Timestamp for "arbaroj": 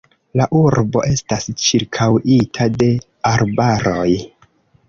3.33-4.09